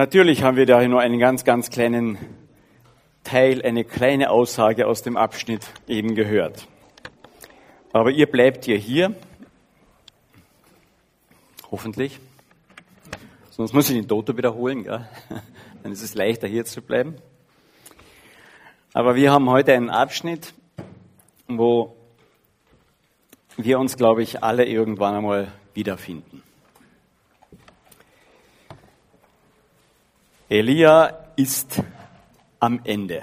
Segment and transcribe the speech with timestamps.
[0.00, 2.16] Natürlich haben wir da nur einen ganz, ganz kleinen
[3.22, 6.66] Teil, eine kleine Aussage aus dem Abschnitt eben gehört.
[7.92, 9.14] Aber ihr bleibt ja hier.
[11.70, 12.18] Hoffentlich.
[13.50, 15.06] Sonst muss ich den Toto wiederholen, gell?
[15.82, 17.16] dann ist es leichter hier zu bleiben.
[18.94, 20.54] Aber wir haben heute einen Abschnitt,
[21.46, 21.94] wo
[23.58, 26.42] wir uns, glaube ich, alle irgendwann einmal wiederfinden.
[30.52, 31.80] Elia ist
[32.58, 33.22] am Ende.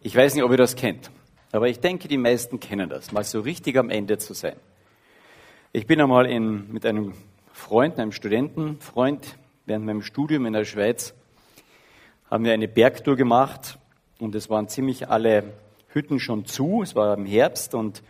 [0.00, 1.12] Ich weiß nicht, ob ihr das kennt,
[1.52, 4.56] aber ich denke, die meisten kennen das, mal so richtig am Ende zu sein.
[5.70, 7.14] Ich bin einmal in, mit einem
[7.52, 11.14] Freund, einem Studentenfreund, während meinem Studium in der Schweiz,
[12.28, 13.78] haben wir eine Bergtour gemacht
[14.18, 15.52] und es waren ziemlich alle
[15.86, 16.82] Hütten schon zu.
[16.82, 18.02] Es war im Herbst und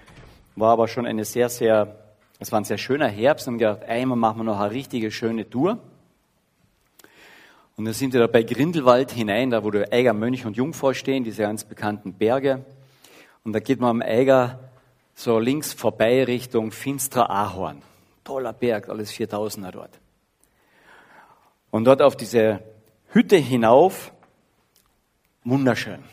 [0.57, 3.47] war aber schon eine sehr, sehr, es war ein sehr schöner Herbst.
[3.49, 5.79] Und haben gedacht, einmal machen wir noch eine richtige schöne Tour.
[7.77, 10.93] Und dann sind wir da bei Grindelwald hinein, da wo der Eiger Mönch und Jungfrau
[10.93, 12.65] stehen, diese ganz bekannten Berge.
[13.45, 14.71] Und da geht man am Eiger
[15.15, 17.83] so links vorbei Richtung Finstra Ahorn.
[18.25, 20.01] Toller Berg, alles 4000er dort.
[21.71, 22.63] Und dort auf diese
[23.09, 24.13] Hütte hinauf,
[25.45, 26.05] wunderschön.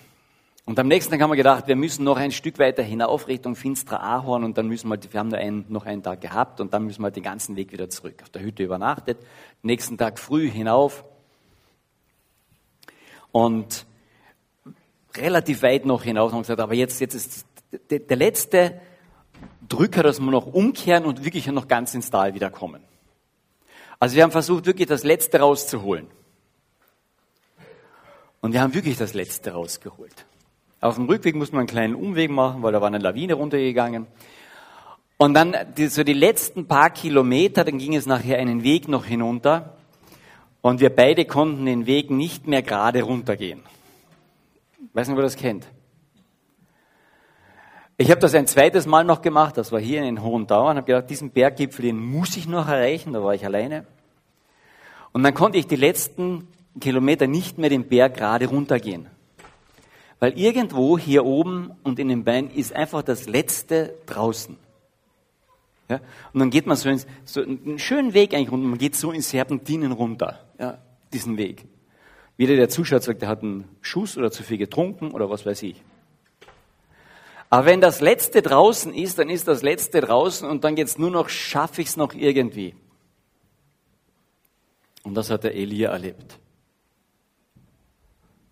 [0.66, 3.56] Und am nächsten Tag haben wir gedacht, wir müssen noch ein Stück weiter hinauf Richtung
[3.56, 6.74] Finstra Ahorn und dann müssen wir, wir haben nur einen, noch einen Tag gehabt und
[6.74, 8.22] dann müssen wir den ganzen Weg wieder zurück.
[8.22, 9.18] Auf der Hütte übernachtet,
[9.64, 11.04] nächsten Tag früh hinauf
[13.32, 13.86] und
[15.16, 17.46] relativ weit noch hinaus haben gesagt, aber jetzt, jetzt ist
[17.90, 18.80] der, letzte
[19.68, 22.84] Drücker, dass wir noch umkehren und wirklich noch ganz ins Tal wiederkommen.
[24.00, 26.08] Also wir haben versucht, wirklich das Letzte rauszuholen.
[28.42, 30.26] Und wir haben wirklich das Letzte rausgeholt.
[30.82, 34.08] Auf dem Rückweg mussten wir einen kleinen Umweg machen, weil da war eine Lawine runtergegangen.
[35.18, 39.04] Und dann die, so die letzten paar Kilometer, dann ging es nachher einen Weg noch
[39.04, 39.79] hinunter.
[40.62, 43.62] Und wir beide konnten den Weg nicht mehr gerade runtergehen.
[44.94, 45.68] Weiß nicht, wer das kennt.
[47.98, 50.78] Ich habe das ein zweites Mal noch gemacht, das war hier in den Hohen Dauern,
[50.78, 53.86] habe gedacht, diesen Berggipfel, den muss ich noch erreichen, da war ich alleine.
[55.12, 56.48] Und dann konnte ich die letzten
[56.80, 59.08] Kilometer nicht mehr den Berg gerade runtergehen.
[60.20, 64.58] Weil irgendwo hier oben und in den Beinen ist einfach das Letzte draußen.
[65.90, 66.00] Ja?
[66.34, 69.12] Und dann geht man so, ins, so einen schönen Weg eigentlich runter, man geht so
[69.12, 70.78] in Serpentinen runter, ja,
[71.14, 71.66] diesen Weg.
[72.38, 75.64] Jeder, der zuschaut, sagt, der hat einen Schuss oder zu viel getrunken oder was weiß
[75.64, 75.82] ich.
[77.50, 81.10] Aber wenn das Letzte draußen ist, dann ist das Letzte draußen und dann geht's nur
[81.10, 82.76] noch, schaffe ich es noch irgendwie.
[85.04, 86.38] Und das hat der Elia erlebt.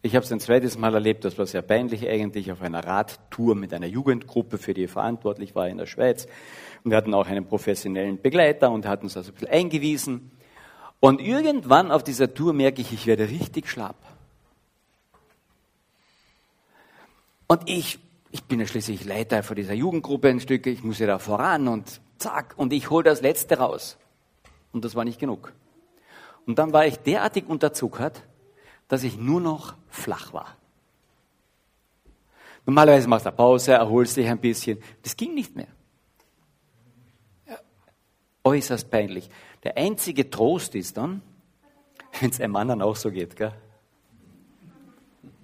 [0.01, 3.56] Ich habe es ein zweites Mal erlebt, das war sehr peinlich eigentlich, auf einer Radtour
[3.56, 6.28] mit einer Jugendgruppe, für die ich verantwortlich war in der Schweiz.
[6.84, 10.31] Und wir hatten auch einen professionellen Begleiter und er hat uns also ein bisschen eingewiesen.
[11.00, 13.97] Und irgendwann auf dieser Tour merke ich, ich werde richtig schlapp.
[17.47, 18.00] Und ich
[18.31, 21.68] ich bin ja schließlich Leiter von dieser Jugendgruppe ein Stück, ich muss ja da voran
[21.68, 23.97] und zack, und ich hole das Letzte raus.
[24.72, 25.53] Und das war nicht genug.
[26.46, 28.22] Und dann war ich derartig unterzuckert,
[28.88, 30.56] dass ich nur noch flach war.
[32.66, 34.81] Normalerweise machst du eine Pause, erholst dich ein bisschen.
[35.02, 35.68] Das ging nicht mehr.
[38.44, 39.29] Äußerst peinlich.
[39.67, 41.22] Der einzige Trost ist dann,
[42.22, 43.35] wenn es einem anderen auch so geht.
[43.35, 43.51] Gell?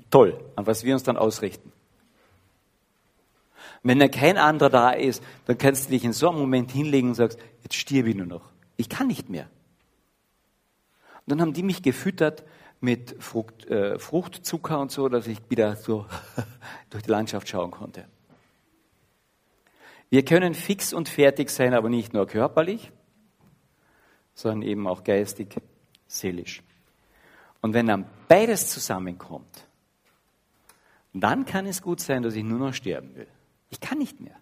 [0.10, 1.74] Toll, an was wir uns dann ausrichten.
[3.82, 7.10] Wenn da kein anderer da ist, dann kannst du dich in so einem Moment hinlegen
[7.10, 8.50] und sagst, jetzt stirb ich nur noch.
[8.78, 9.50] Ich kann nicht mehr.
[11.26, 12.46] Und dann haben die mich gefüttert
[12.80, 16.06] mit Frucht, äh, Fruchtzucker und so, dass ich wieder so
[16.92, 18.06] durch die Landschaft schauen konnte.
[20.10, 22.94] Wir können fix und fertig sein, aber nicht nur körperlich,
[24.34, 25.56] sondern eben auch geistig,
[26.08, 26.62] seelisch.
[27.62, 29.68] Und wenn dann beides zusammenkommt,
[31.14, 33.28] dann kann es gut sein, dass ich nur noch sterben will.
[33.70, 34.36] Ich kann nicht mehr.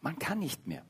[0.00, 0.82] Man kann nicht mehr.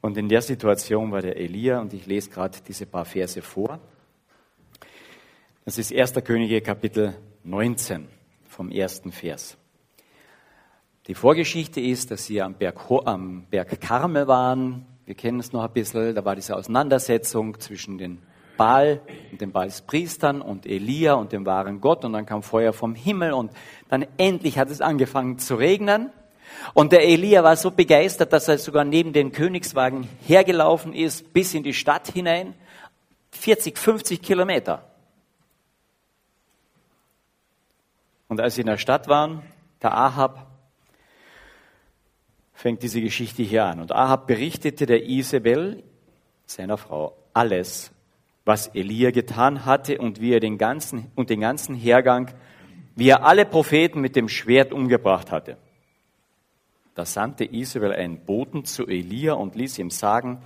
[0.00, 3.80] Und in der Situation war der Elia, und ich lese gerade diese paar Verse vor.
[5.64, 6.12] Das ist 1.
[6.24, 8.08] Könige Kapitel 19
[8.46, 9.56] vom ersten Vers.
[11.06, 14.86] Die Vorgeschichte ist, dass sie am Berg, am Berg Karmel waren.
[15.06, 16.14] Wir kennen es noch ein bisschen.
[16.14, 18.22] Da war diese Auseinandersetzung zwischen den
[18.56, 19.02] Baal
[19.32, 23.32] und den Baalspriestern und Elia und dem wahren Gott und dann kam Feuer vom Himmel
[23.32, 23.50] und
[23.88, 26.10] dann endlich hat es angefangen zu regnen.
[26.72, 31.52] Und der Elia war so begeistert, dass er sogar neben den Königswagen hergelaufen ist, bis
[31.52, 32.54] in die Stadt hinein.
[33.32, 34.84] 40, 50 Kilometer.
[38.28, 39.42] Und als sie in der Stadt waren,
[39.82, 40.53] der Ahab,
[42.54, 43.80] fängt diese Geschichte hier an.
[43.80, 45.82] Und Ahab berichtete der Isabel,
[46.46, 47.92] seiner Frau, alles,
[48.44, 52.30] was Elia getan hatte und wie er den ganzen, und den ganzen Hergang,
[52.96, 55.56] wie er alle Propheten mit dem Schwert umgebracht hatte.
[56.94, 60.40] Da sandte Isabel einen Boten zu Elia und ließ ihm sagen,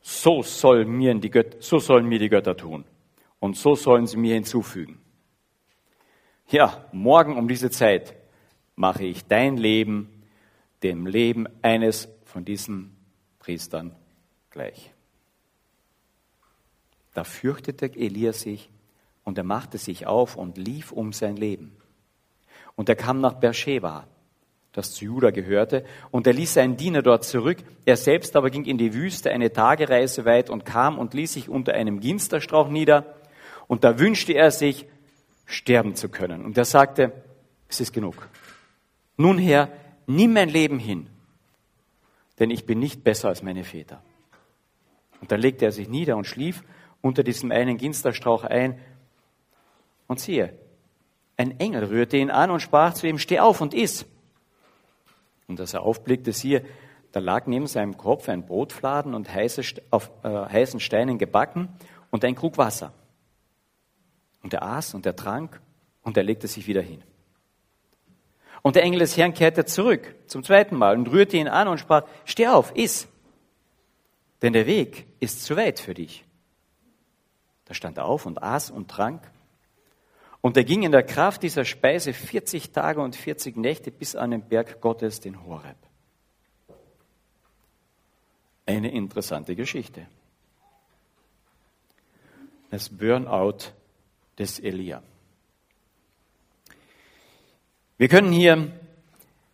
[0.00, 2.84] so, soll mir die Götter, so sollen mir die Götter tun
[3.40, 4.98] und so sollen sie mir hinzufügen.
[6.48, 8.14] Ja, morgen um diese Zeit
[8.76, 10.08] mache ich dein Leben
[10.82, 12.96] dem Leben eines von diesen
[13.38, 13.94] Priestern
[14.50, 14.92] gleich.
[17.14, 18.70] Da fürchtete Elia sich
[19.24, 21.76] und er machte sich auf und lief um sein Leben.
[22.76, 24.06] Und er kam nach Beersheba,
[24.72, 27.58] das zu Juda gehörte, und er ließ seinen Diener dort zurück.
[27.84, 31.48] Er selbst aber ging in die Wüste eine Tagereise weit und kam und ließ sich
[31.48, 33.16] unter einem Ginsterstrauch nieder.
[33.66, 34.86] Und da wünschte er sich,
[35.44, 36.44] sterben zu können.
[36.44, 37.12] Und er sagte,
[37.68, 38.28] es ist genug.
[39.16, 39.70] Nun Herr,
[40.08, 41.08] nimm mein Leben hin,
[42.38, 44.02] denn ich bin nicht besser als meine Väter.
[45.20, 46.62] Und dann legte er sich nieder und schlief
[47.00, 48.80] unter diesem einen Ginsterstrauch ein.
[50.06, 50.58] Und siehe,
[51.36, 54.06] ein Engel rührte ihn an und sprach zu ihm, steh auf und iss.
[55.46, 56.64] Und als er aufblickte, siehe,
[57.12, 61.68] da lag neben seinem Kopf ein Brotfladen und heiße, auf äh, heißen Steinen gebacken
[62.10, 62.92] und ein Krug Wasser.
[64.42, 65.60] Und er aß und er trank
[66.02, 67.02] und er legte sich wieder hin.
[68.62, 71.78] Und der Engel des Herrn kehrte zurück zum zweiten Mal und rührte ihn an und
[71.78, 73.08] sprach, steh auf, iss,
[74.42, 76.24] denn der Weg ist zu weit für dich.
[77.64, 79.30] Da stand er auf und aß und trank.
[80.40, 84.30] Und er ging in der Kraft dieser Speise 40 Tage und 40 Nächte bis an
[84.30, 85.76] den Berg Gottes, den Horeb.
[88.64, 90.06] Eine interessante Geschichte.
[92.70, 93.72] Das Burnout
[94.38, 95.02] des Elia.
[97.98, 98.70] Wir können hier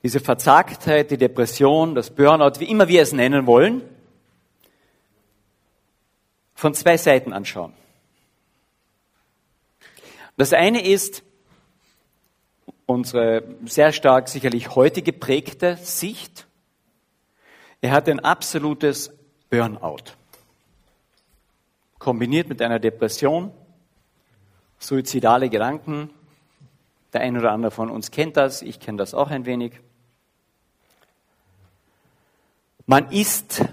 [0.02, 3.80] diese Verzagtheit, die Depression, das Burnout, wie immer wir es nennen wollen,
[6.54, 7.72] von zwei Seiten anschauen.
[10.36, 11.22] Das eine ist
[12.84, 16.46] unsere sehr stark sicherlich heute geprägte Sicht.
[17.80, 19.10] Er hat ein absolutes
[19.48, 20.16] Burnout.
[21.98, 23.52] Kombiniert mit einer Depression,
[24.78, 26.10] suizidale Gedanken.
[27.14, 29.80] Der ein oder andere von uns kennt das, ich kenne das auch ein wenig.
[32.86, 33.64] Man ist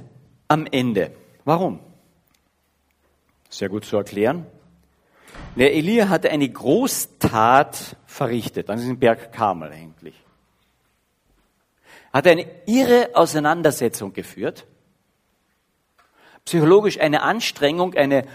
[0.48, 1.12] am Ende.
[1.44, 1.80] Warum?
[3.50, 4.46] Sehr gut zu erklären.
[5.56, 10.16] Der Elia hatte eine Großtat verrichtet an diesem Berg Karmel eigentlich.
[12.14, 14.68] Hat eine irre Auseinandersetzung geführt.
[16.46, 18.26] Psychologisch eine Anstrengung, eine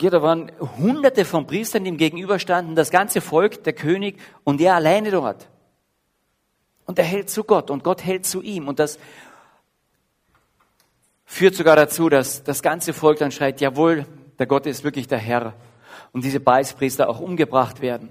[0.00, 4.60] ja, da waren hunderte von Priestern, die ihm gegenüberstanden, das ganze Volk, der König und
[4.60, 5.48] er alleine dort.
[6.86, 8.68] Und er hält zu Gott und Gott hält zu ihm.
[8.68, 8.98] Und das
[11.26, 14.06] führt sogar dazu, dass das ganze Volk dann schreit, jawohl,
[14.38, 15.54] der Gott ist wirklich der Herr.
[16.12, 18.08] Und diese Baalspriester auch umgebracht werden.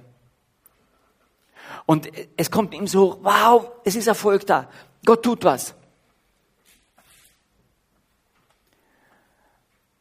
[1.86, 4.70] Und es kommt ihm so, wow, es ist Erfolg da.
[5.06, 5.74] Gott tut was.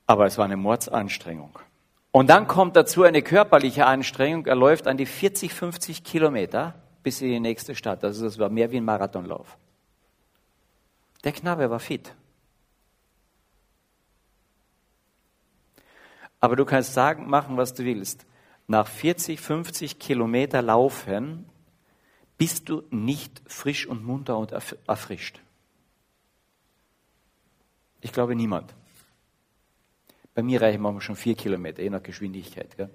[0.08, 1.58] Aber es war eine Mordsanstrengung.
[2.16, 4.46] Und dann kommt dazu eine körperliche Anstrengung.
[4.46, 8.02] Er läuft an die 40, 50 Kilometer bis in die nächste Stadt.
[8.02, 9.58] Also das war mehr wie ein Marathonlauf.
[11.24, 12.14] Der Knabe war fit.
[16.40, 18.24] Aber du kannst sagen, machen, was du willst.
[18.66, 21.44] Nach 40, 50 Kilometer Laufen
[22.38, 25.42] bist du nicht frisch und munter und erfrischt.
[28.00, 28.72] Ich glaube niemand.
[30.36, 32.76] Bei mir reichen manchmal schon vier Kilometer, je nach Geschwindigkeit.
[32.76, 32.90] Gell?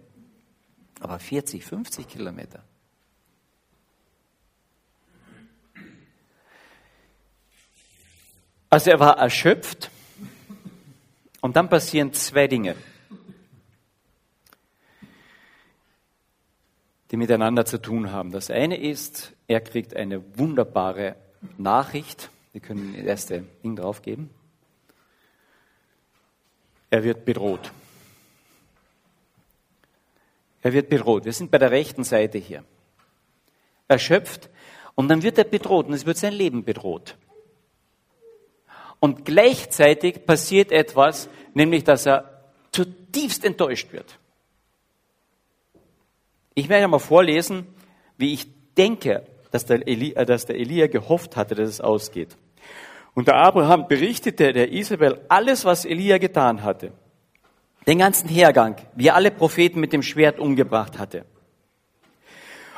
[0.99, 2.63] Aber 40, 50 Kilometer.
[8.69, 9.89] Also er war erschöpft
[11.41, 12.75] und dann passieren zwei Dinge,
[17.09, 18.31] die miteinander zu tun haben.
[18.31, 21.15] Das eine ist, er kriegt eine wunderbare
[21.57, 22.29] Nachricht.
[22.51, 24.29] Wir können das erste Ding draufgeben.
[26.91, 27.71] Er wird bedroht.
[30.61, 31.25] Er wird bedroht.
[31.25, 32.63] Wir sind bei der rechten Seite hier.
[33.87, 34.49] Erschöpft.
[34.93, 37.17] Und dann wird er bedroht und es wird sein Leben bedroht.
[38.99, 44.19] Und gleichzeitig passiert etwas, nämlich dass er zutiefst enttäuscht wird.
[46.53, 47.65] Ich werde mal vorlesen,
[48.17, 52.37] wie ich denke, dass der, Eli, äh, dass der Elia gehofft hatte, dass es ausgeht.
[53.13, 56.93] Und der Abraham berichtete der Isabel alles, was Elia getan hatte.
[57.87, 61.25] Den ganzen Hergang, wie er alle Propheten mit dem Schwert umgebracht hatte.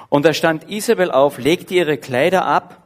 [0.10, 2.84] Und da stand Isabel auf, legte ihre Kleider ab,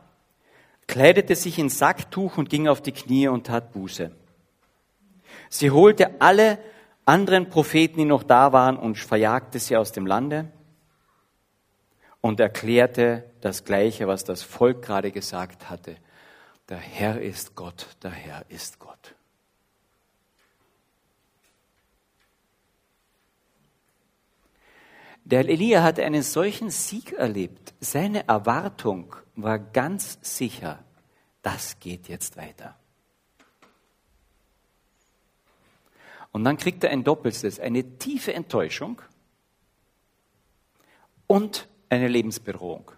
[0.88, 4.12] kleidete sich in Sacktuch und ging auf die Knie und tat Buße.
[5.50, 6.58] Sie holte alle
[7.06, 10.52] anderen Propheten, die noch da waren, und verjagte sie aus dem Lande
[12.22, 15.96] und erklärte das Gleiche, was das Volk gerade gesagt hatte.
[16.70, 19.16] Der Herr ist Gott, der Herr ist Gott.
[25.24, 27.74] Der Elia hatte einen solchen Sieg erlebt.
[27.82, 30.84] Seine Erwartung war ganz sicher,
[31.42, 32.78] das geht jetzt weiter.
[36.32, 39.02] Und dann kriegt er ein Doppeltes, eine tiefe Enttäuschung
[41.28, 42.92] und eine Lebensbedrohung.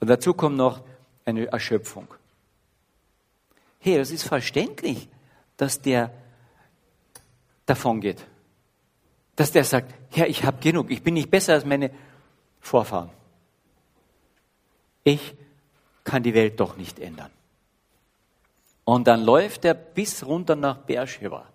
[0.00, 0.82] Und dazu kommt noch
[1.24, 2.08] eine Erschöpfung.
[3.86, 5.08] Hey, das ist verständlich,
[5.56, 6.10] dass der
[7.66, 8.26] davon geht.
[9.36, 11.92] Dass der sagt, Herr, ich habe genug, ich bin nicht besser als meine
[12.58, 13.10] Vorfahren.
[15.04, 15.36] Ich
[16.02, 17.30] kann die Welt doch nicht ändern.
[18.82, 21.46] Und dann läuft er bis runter nach Beersheba.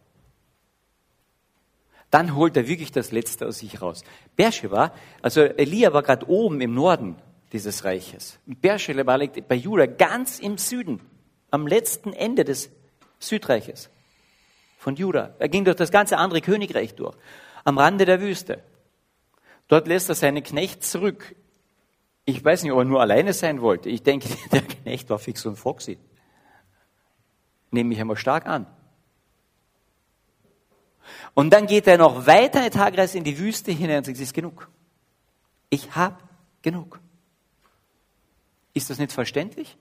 [2.12, 4.06] Dann holt er wirklich das Letzte aus sich raus.
[4.38, 7.18] Beersheba, also Elia war gerade oben im Norden
[7.52, 8.40] dieses Reiches.
[8.46, 11.02] Beersheba liegt bei Juda ganz im Süden,
[11.52, 12.72] am letzten Ende des
[13.20, 13.90] Südreiches
[14.78, 15.36] von Juda.
[15.38, 17.16] Er ging durch das ganze andere Königreich durch,
[17.64, 18.64] am Rande der Wüste.
[19.68, 21.36] Dort lässt er seinen Knecht zurück.
[22.26, 23.90] Ich weiß nicht, ob er nur alleine sein wollte.
[23.90, 26.00] Ich denke, der Knecht war fix und foxy.
[27.70, 28.66] Nehme ich einmal stark an.
[31.34, 34.24] Und dann geht er noch weiter eine Tagreise in die Wüste hinein und sagt, es
[34.24, 34.70] ist genug.
[35.70, 36.18] Ich habe
[36.62, 37.00] genug.
[38.74, 39.78] Ist das nicht verständlich?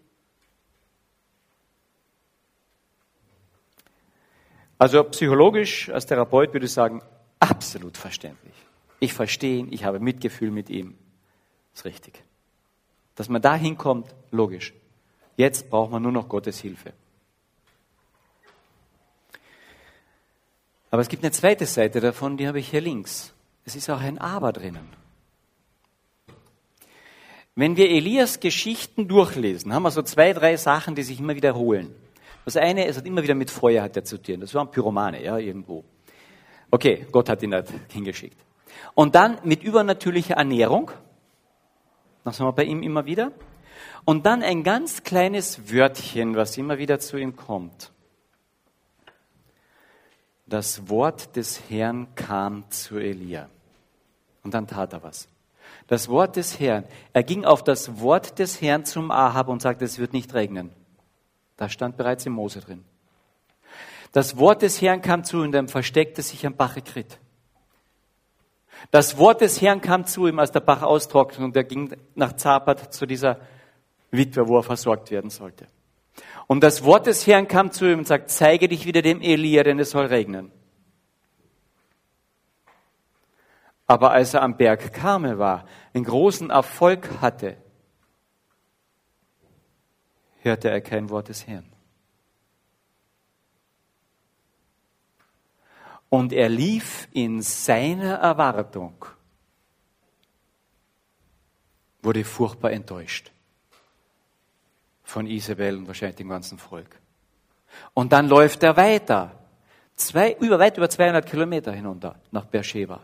[4.80, 7.02] Also psychologisch als Therapeut würde ich sagen,
[7.38, 8.54] absolut verständlich.
[8.98, 10.94] Ich verstehe ihn, ich habe Mitgefühl mit ihm.
[11.74, 12.24] Ist richtig.
[13.14, 14.72] Dass man da hinkommt, logisch.
[15.36, 16.94] Jetzt braucht man nur noch Gottes Hilfe.
[20.90, 23.34] Aber es gibt eine zweite Seite davon, die habe ich hier links.
[23.66, 24.88] Es ist auch ein Aber drinnen.
[27.54, 31.94] Wenn wir Elias Geschichten durchlesen, haben wir so zwei, drei Sachen, die sich immer wiederholen.
[32.44, 34.40] Das eine, es hat immer wieder mit Feuer hat er zu tun.
[34.40, 35.84] Das waren Pyromane, ja, irgendwo.
[36.70, 38.36] Okay, Gott hat ihn da hingeschickt.
[38.94, 40.90] Und dann mit übernatürlicher Ernährung.
[42.24, 43.32] Das haben wir bei ihm immer wieder.
[44.04, 47.92] Und dann ein ganz kleines Wörtchen, was immer wieder zu ihm kommt
[50.50, 53.48] das Wort des Herrn kam zu Elia.
[54.42, 55.28] Und dann tat er was.
[55.86, 56.84] Das Wort des Herrn.
[57.12, 60.72] Er ging auf das Wort des Herrn zum Ahab und sagte, es wird nicht regnen.
[61.60, 62.86] Da stand bereits im Mose drin.
[64.12, 67.20] Das Wort des Herrn kam zu ihm und er versteckte sich am Bachekrit.
[68.90, 72.32] Das Wort des Herrn kam zu ihm, als der Bach austrocknete und er ging nach
[72.32, 73.40] Zapat zu dieser
[74.10, 75.66] Witwe, wo er versorgt werden sollte.
[76.46, 79.62] Und das Wort des Herrn kam zu ihm und sagt, zeige dich wieder dem Elia,
[79.62, 80.50] denn es soll regnen.
[83.86, 87.58] Aber als er am Berg Karmel war, einen großen Erfolg hatte,
[90.42, 91.66] hörte er kein Wort des Herrn.
[96.08, 99.04] Und er lief in seiner Erwartung,
[102.02, 103.30] wurde furchtbar enttäuscht
[105.04, 107.00] von Isabel und wahrscheinlich dem ganzen Volk.
[107.94, 109.36] Und dann läuft er weiter.
[109.94, 113.00] Zwei, über, weit über 200 Kilometer hinunter nach Beersheba.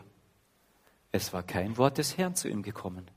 [1.11, 3.07] Es war kein Wort des Herrn zu ihm gekommen.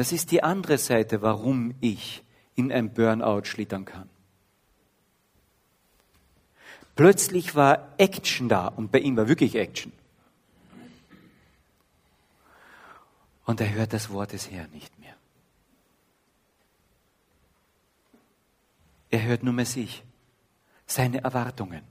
[0.00, 4.08] Das ist die andere Seite, warum ich in ein Burnout schlittern kann.
[6.96, 9.92] Plötzlich war Action da und bei ihm war wirklich Action.
[13.44, 15.14] Und er hört das Wort des Herrn nicht mehr.
[19.10, 20.02] Er hört nur mehr sich,
[20.86, 21.82] seine Erwartungen.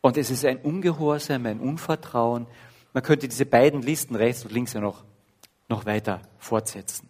[0.00, 2.46] Und es ist ein Ungehorsam, ein Unvertrauen.
[2.94, 5.04] Man könnte diese beiden Listen rechts und links ja noch,
[5.68, 7.08] noch weiter fortsetzen.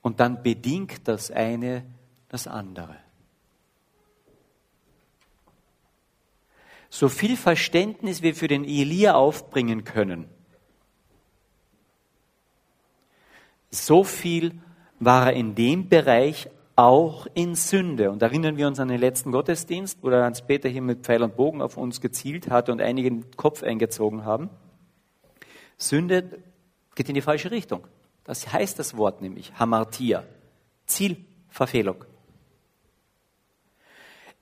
[0.00, 1.84] Und dann bedingt das eine
[2.28, 2.96] das andere.
[6.90, 10.28] So viel Verständnis wir für den Elia aufbringen können,
[13.70, 14.58] so viel
[14.98, 18.10] war er in dem Bereich auch in Sünde.
[18.10, 21.36] Und erinnern wir uns an den letzten Gottesdienst, wo der Hans-Peter hier mit Pfeil und
[21.36, 24.48] Bogen auf uns gezielt hatte und einige den Kopf eingezogen haben.
[25.78, 26.42] Sünde
[26.94, 27.86] geht in die falsche Richtung.
[28.24, 30.24] Das heißt das Wort nämlich, Hamartia.
[30.84, 32.04] Zielverfehlung.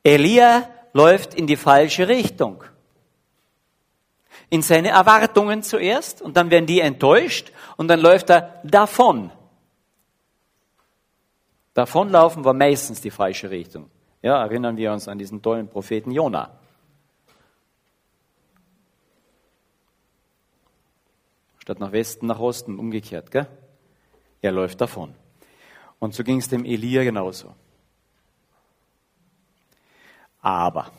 [0.03, 2.65] Elia läuft in die falsche Richtung.
[4.49, 9.31] In seine Erwartungen zuerst und dann werden die enttäuscht und dann läuft er davon.
[11.75, 13.91] Davonlaufen war meistens die falsche Richtung.
[14.23, 16.59] Ja, erinnern wir uns an diesen tollen Propheten Jona.
[21.67, 23.49] Statt nach Westen, nach Osten, umgekehrt, gell?
[24.41, 25.17] Er läuft davon.
[25.99, 27.57] Und so ging es dem Elia genauso.
[30.41, 30.93] Aber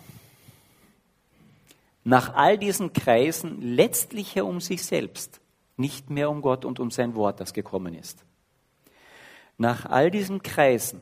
[2.04, 5.40] nach all diesen Kreisen letztlich um sich selbst,
[5.78, 8.26] nicht mehr um Gott und um sein Wort, das gekommen ist.
[9.58, 11.02] Nach all diesen Kreisen,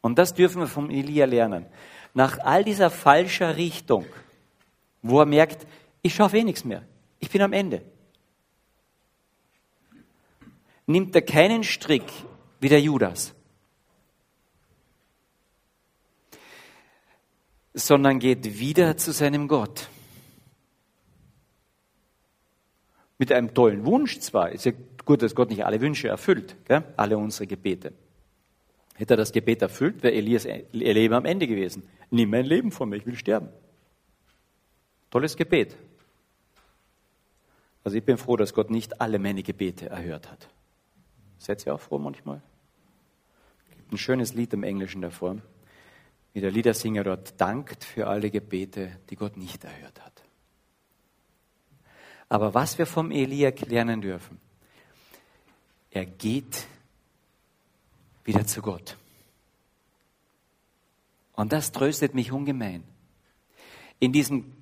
[0.00, 1.66] und das dürfen wir vom Elia lernen,
[2.14, 4.06] nach all dieser falscher Richtung,
[5.02, 5.68] wo er merkt,
[6.02, 6.82] ich schaffe eh nichts mehr,
[7.20, 7.84] ich bin am Ende,
[10.88, 12.10] nimmt er keinen Strick
[12.60, 13.34] wie der Judas,
[17.74, 19.88] sondern geht wieder zu seinem Gott.
[23.18, 24.72] Mit einem tollen Wunsch zwar, ist ja
[25.04, 26.84] gut, dass Gott nicht alle Wünsche erfüllt, gell?
[26.96, 27.92] alle unsere Gebete.
[28.94, 31.88] Hätte er das Gebet erfüllt, wäre Elias ihr Leben am Ende gewesen.
[32.10, 33.50] Nimm mein Leben von mir, ich will sterben.
[35.10, 35.76] Tolles Gebet.
[37.84, 40.48] Also ich bin froh, dass Gott nicht alle meine Gebete erhört hat.
[41.38, 42.42] Seid ihr auch froh manchmal?
[43.70, 45.38] Es gibt ein schönes Lied im Englischen davor,
[46.32, 50.22] wie der Liedersinger dort dankt für alle Gebete, die Gott nicht erhört hat.
[52.28, 54.38] Aber was wir vom Elia lernen dürfen,
[55.90, 56.66] er geht
[58.24, 58.96] wieder zu Gott.
[61.32, 62.84] Und das tröstet mich ungemein.
[64.00, 64.52] In diesem,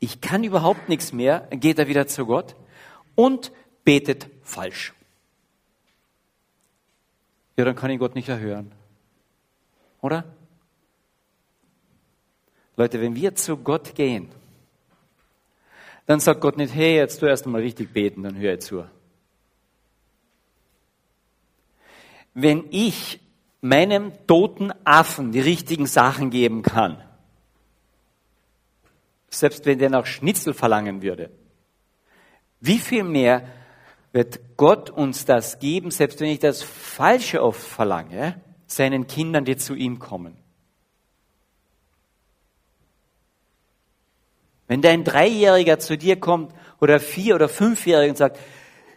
[0.00, 2.56] ich kann überhaupt nichts mehr, geht er wieder zu Gott
[3.14, 3.52] und
[3.84, 4.94] betet falsch.
[7.58, 8.70] Ja, dann kann ich Gott nicht erhören.
[10.00, 10.24] Oder?
[12.76, 14.28] Leute, wenn wir zu Gott gehen,
[16.06, 18.84] dann sagt Gott nicht, hey, jetzt du erst einmal richtig beten, dann höre ich zu.
[22.32, 23.18] Wenn ich
[23.60, 27.02] meinem toten Affen die richtigen Sachen geben kann,
[29.30, 31.30] selbst wenn der nach Schnitzel verlangen würde,
[32.60, 33.42] wie viel mehr
[34.12, 39.56] wird Gott uns das geben, selbst wenn ich das Falsche oft verlange, seinen Kindern, die
[39.56, 40.36] zu ihm kommen.
[44.66, 48.38] Wenn dein Dreijähriger zu dir kommt oder Vier- oder Fünfjähriger und sagt,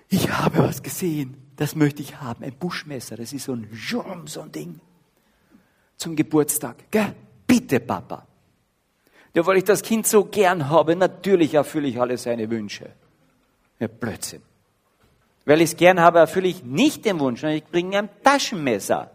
[0.09, 4.27] ich habe was gesehen, das möchte ich haben, ein Buschmesser, das ist so ein Jurm,
[4.27, 4.81] so ein Ding,
[5.95, 6.91] zum Geburtstag.
[6.91, 7.15] Gell?
[7.47, 8.27] Bitte, Papa.
[9.33, 12.91] Ja, weil ich das Kind so gern habe, natürlich erfülle ich alle seine Wünsche.
[13.79, 14.41] Ja, Blödsinn.
[15.45, 19.01] Weil ich es gern habe, erfülle ich nicht den Wunsch, sondern ich bringe ein Taschenmesser.
[19.01, 19.09] Ein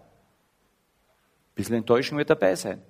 [1.55, 2.83] bisschen Enttäuschung wird dabei sein.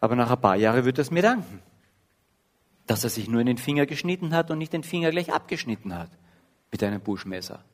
[0.00, 1.62] Aber nach ein paar Jahren wird er es mir danken,
[2.86, 5.96] dass er sich nur in den Finger geschnitten hat und nicht den Finger gleich abgeschnitten
[5.96, 6.10] hat
[6.70, 7.64] mit einem Buschmesser.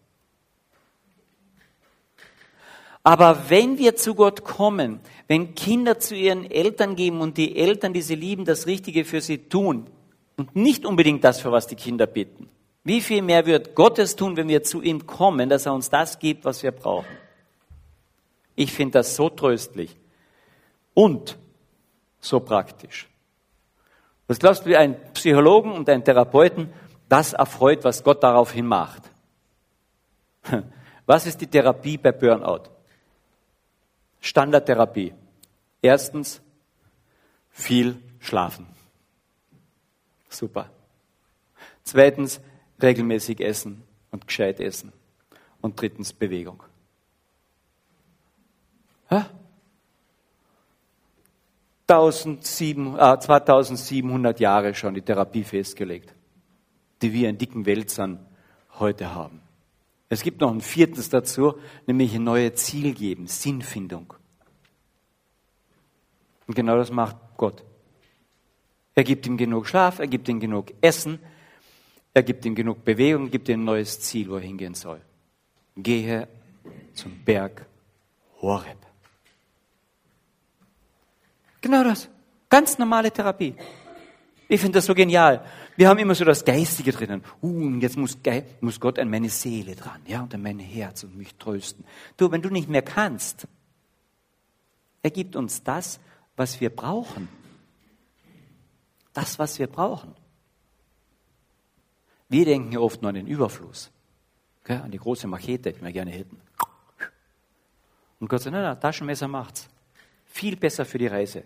[3.02, 7.94] Aber wenn wir zu Gott kommen, wenn Kinder zu ihren Eltern geben und die Eltern,
[7.94, 9.86] die sie lieben, das Richtige für sie tun
[10.36, 12.50] und nicht unbedingt das, für was die Kinder bitten,
[12.88, 16.18] wie viel mehr wird Gottes tun, wenn wir zu ihm kommen, dass er uns das
[16.18, 17.16] gibt, was wir brauchen?
[18.56, 19.96] Ich finde das so tröstlich
[20.94, 21.38] und
[22.18, 23.06] so praktisch.
[24.26, 26.72] Was glaubst du, wie ein Psychologen und ein Therapeuten
[27.08, 29.02] das erfreut, was Gott daraufhin macht?
[31.06, 32.64] Was ist die Therapie bei Burnout?
[34.20, 35.14] Standardtherapie.
[35.80, 36.40] Erstens,
[37.50, 38.66] viel schlafen.
[40.28, 40.70] Super.
[41.84, 42.40] Zweitens,
[42.82, 44.92] regelmäßig essen und gescheit essen.
[45.60, 46.62] Und drittens Bewegung.
[49.08, 49.24] Hä?
[51.88, 56.14] 2700 Jahre schon die Therapie festgelegt,
[57.00, 58.26] die wir in dicken Wälzern
[58.78, 59.40] heute haben.
[60.10, 61.54] Es gibt noch ein viertes dazu,
[61.86, 64.12] nämlich ein neues Ziel geben, Sinnfindung.
[66.46, 67.64] Und genau das macht Gott.
[68.94, 71.20] Er gibt ihm genug Schlaf, er gibt ihm genug Essen,
[72.18, 75.00] er gibt ihm genug Bewegung, gibt ihm ein neues Ziel, wo er hingehen soll.
[75.76, 76.26] Gehe
[76.92, 77.64] zum Berg
[78.42, 78.76] Horeb.
[81.60, 82.08] Genau das.
[82.48, 83.54] Ganz normale Therapie.
[84.48, 85.44] Ich finde das so genial.
[85.76, 87.22] Wir haben immer so das Geistige drinnen.
[87.40, 88.18] Uh, und jetzt muss,
[88.60, 91.84] muss Gott an meine Seele dran, ja, und an mein Herz und mich trösten.
[92.16, 93.46] Du, wenn du nicht mehr kannst,
[95.02, 96.00] er gibt uns das,
[96.34, 97.28] was wir brauchen.
[99.12, 100.17] Das, was wir brauchen.
[102.28, 103.90] Wir denken ja oft nur an den Überfluss,
[104.64, 106.40] gell, an die große Machete, die wir gerne hätten.
[108.20, 109.68] Und Gott sagt, na, na, Taschenmesser macht's.
[110.26, 111.44] Viel besser für die Reise.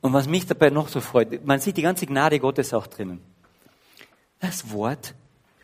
[0.00, 3.20] Und was mich dabei noch so freut, man sieht die ganze Gnade Gottes auch drinnen.
[4.40, 5.14] Das Wort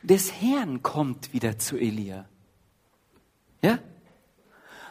[0.02, 2.26] des Herrn kommt wieder zu Elia.
[3.62, 3.78] Ja?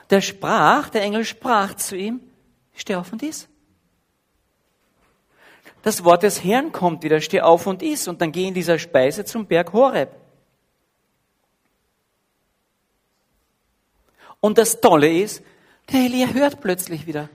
[0.10, 2.20] Der sprach, der Engel sprach zu ihm,
[2.74, 3.48] steh auf und iss.
[5.86, 8.08] Das Wort des Herrn kommt wieder, steh auf und iss.
[8.08, 10.10] Und dann geh in dieser Speise zum Berg Horeb.
[14.40, 15.44] Und das Tolle ist,
[15.92, 17.30] der Elia hört plötzlich wieder.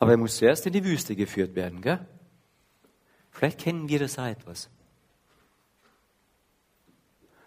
[0.00, 2.04] Aber er muss zuerst in die Wüste geführt werden, gell?
[3.30, 4.68] Vielleicht kennen wir das auch etwas.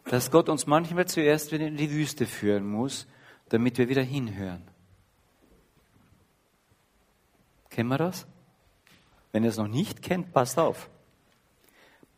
[0.05, 3.07] Dass Gott uns manchmal zuerst wieder in die Wüste führen muss,
[3.49, 4.70] damit wir wieder hinhören.
[7.71, 8.27] Kennen wir das?
[9.31, 10.89] Wenn ihr es noch nicht kennt, passt auf.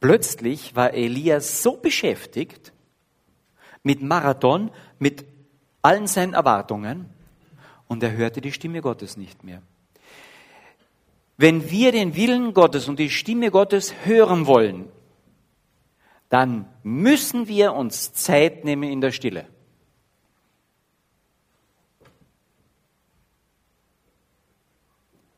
[0.01, 2.73] Plötzlich war Elia so beschäftigt
[3.83, 5.25] mit Marathon, mit
[5.81, 7.09] allen seinen Erwartungen,
[7.87, 9.61] und er hörte die Stimme Gottes nicht mehr.
[11.37, 14.89] Wenn wir den Willen Gottes und die Stimme Gottes hören wollen,
[16.29, 19.45] dann müssen wir uns Zeit nehmen in der Stille.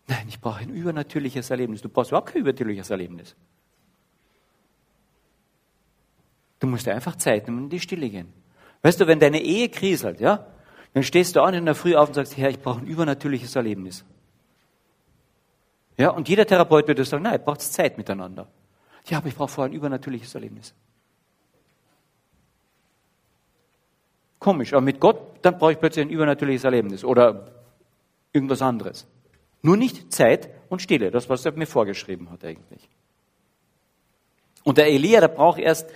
[0.07, 1.81] Nein, ich brauche ein übernatürliches Erlebnis.
[1.81, 3.35] Du brauchst überhaupt kein übernatürliches Erlebnis.
[6.59, 8.31] Du musst einfach Zeit nehmen und in die Stille gehen.
[8.81, 10.45] Weißt du, wenn deine Ehe kriselt, ja,
[10.93, 13.55] dann stehst du auch in der Früh auf und sagst, Herr, ich brauche ein übernatürliches
[13.55, 14.05] Erlebnis.
[15.97, 18.47] Ja, und jeder Therapeut würde sagen, nein, braucht Zeit miteinander.
[19.05, 20.73] Ja, aber ich brauche vorher ein übernatürliches Erlebnis.
[24.39, 27.51] Komisch, aber mit Gott, dann brauche ich plötzlich ein übernatürliches Erlebnis oder
[28.31, 29.07] irgendwas anderes.
[29.65, 32.87] Nur nicht Zeit und Stille, das, was er mir vorgeschrieben hat eigentlich.
[34.63, 35.89] Und der Elia, der braucht erst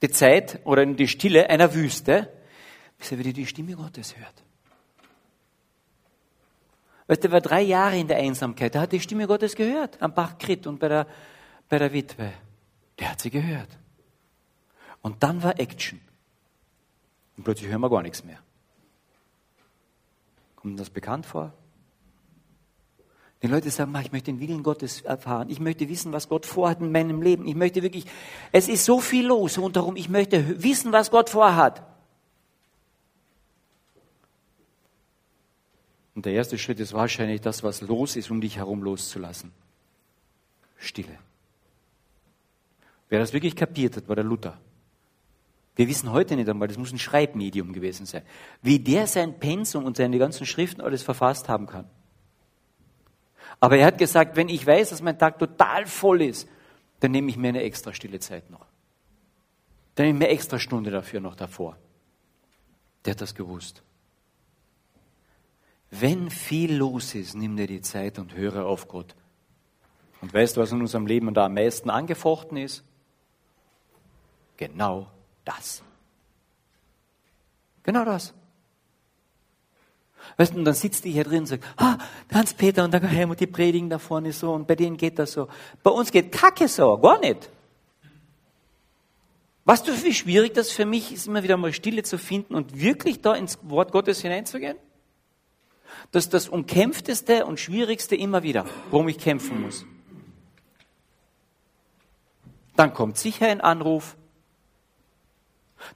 [0.00, 2.32] die Zeit oder die Stille einer Wüste,
[2.96, 4.42] bis er wieder die Stimme Gottes hört.
[7.06, 8.74] Weißt du, er war drei Jahre in der Einsamkeit.
[8.74, 11.06] Er hat die Stimme Gottes gehört am Bach Krit und bei der,
[11.68, 12.32] bei der Witwe.
[12.98, 13.76] Der hat sie gehört.
[15.02, 16.00] Und dann war Action.
[17.36, 18.38] Und plötzlich hören wir gar nichts mehr.
[20.56, 21.52] Kommt das bekannt vor?
[23.42, 25.48] Die Leute sagen, ich möchte den Willen Gottes erfahren.
[25.48, 27.46] Ich möchte wissen, was Gott vorhat in meinem Leben.
[27.46, 28.04] Ich möchte wirklich,
[28.50, 29.94] es ist so viel los rundherum.
[29.94, 31.82] Ich möchte wissen, was Gott vorhat.
[36.16, 39.52] Und der erste Schritt ist wahrscheinlich das, was los ist, um dich herum loszulassen.
[40.76, 41.16] Stille.
[43.08, 44.60] Wer das wirklich kapiert hat, war der Luther.
[45.76, 48.22] Wir wissen heute nicht einmal, das muss ein Schreibmedium gewesen sein,
[48.62, 51.88] wie der sein Pensum und seine ganzen Schriften alles verfasst haben kann.
[53.60, 56.48] Aber er hat gesagt, wenn ich weiß, dass mein Tag total voll ist,
[57.00, 58.66] dann nehme ich mir eine extra stille Zeit noch.
[59.94, 61.76] Dann nehme ich mir extra Stunde dafür noch davor.
[63.04, 63.82] Der hat das gewusst.
[65.90, 69.14] Wenn viel los ist, nimm dir die Zeit und höre auf Gott.
[70.20, 72.84] Und weißt du, was in unserem Leben da am meisten angefochten ist?
[74.56, 75.08] Genau
[75.44, 75.82] das.
[77.84, 78.34] Genau das.
[80.36, 81.98] Weißt du, und dann sitzt die hier drin und sagt, ah,
[82.32, 85.48] Hans-Peter und der Helmut, die predigen da vorne so und bei denen geht das so.
[85.82, 87.50] Bei uns geht Kacke so, gar nicht.
[89.64, 92.80] Weißt du, wie schwierig das für mich ist, immer wieder mal Stille zu finden und
[92.80, 94.78] wirklich da ins Wort Gottes hineinzugehen?
[96.10, 99.84] Das ist das umkämpfteste und schwierigste immer wieder, worum ich kämpfen muss.
[102.76, 104.16] Dann kommt sicher ein Anruf.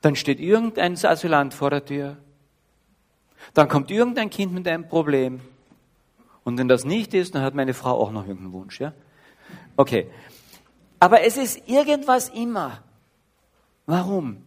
[0.01, 2.17] Dann steht irgendein Asylant vor der Tür.
[3.55, 5.41] Dann kommt irgendein Kind mit einem Problem.
[6.45, 8.81] Und wenn das nicht ist, dann hat meine Frau auch noch irgendeinen Wunsch.
[8.81, 8.93] Ja?
[9.77, 10.11] Okay.
[10.99, 12.83] Aber es ist irgendwas immer.
[13.87, 14.45] Warum?